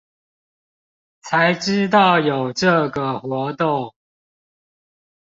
[1.21, 3.93] 才知道有這個活動